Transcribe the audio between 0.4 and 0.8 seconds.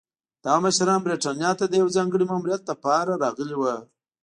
دغه